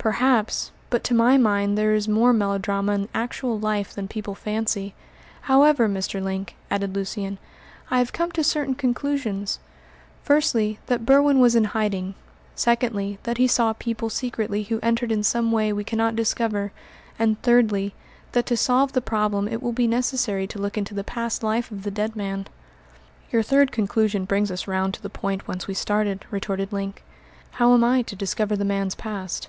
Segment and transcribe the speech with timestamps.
[0.00, 4.94] "Perhaps; but to my mind there is more melodrama in actual life than people fancy.
[5.42, 6.22] However, Mr.
[6.22, 7.36] Link," added Lucian,
[7.90, 9.58] "I have come to certain conclusions.
[10.22, 12.14] Firstly, that Berwin was in hiding;
[12.54, 16.70] secondly, that he saw people secretly who entered in some way we cannot discover;
[17.18, 17.92] and thirdly,
[18.32, 21.72] that to solve the problem it will be necessary to look into the past life
[21.72, 22.46] of the dead man."
[23.32, 27.02] "Your third conclusion brings us round to the point whence we started," retorted Link.
[27.54, 29.48] "How am I to discover the man's past?"